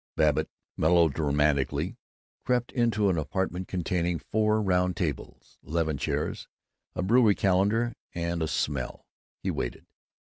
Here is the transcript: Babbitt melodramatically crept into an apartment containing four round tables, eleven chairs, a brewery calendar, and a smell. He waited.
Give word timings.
Babbitt 0.15 0.49
melodramatically 0.77 1.95
crept 2.43 2.71
into 2.71 3.07
an 3.11 3.19
apartment 3.19 3.67
containing 3.67 4.17
four 4.17 4.59
round 4.59 4.97
tables, 4.97 5.59
eleven 5.63 5.99
chairs, 5.99 6.47
a 6.95 7.03
brewery 7.03 7.35
calendar, 7.35 7.93
and 8.15 8.41
a 8.41 8.47
smell. 8.47 9.05
He 9.43 9.51
waited. 9.51 9.85